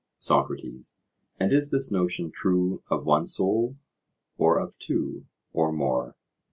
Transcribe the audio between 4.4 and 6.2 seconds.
of two or more?